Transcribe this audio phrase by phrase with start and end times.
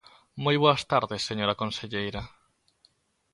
[0.43, 2.21] Moi boas tardes, señora conselleira.